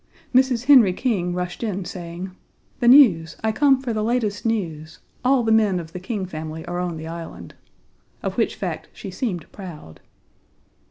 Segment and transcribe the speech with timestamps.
[0.33, 0.63] Mrs.
[0.65, 2.31] Henry King rushed in saying,
[2.79, 4.97] "The news, I come for the latest news.
[5.23, 7.53] All the men of the King family are on the Island,"
[8.23, 9.99] of which fact she seemed proud.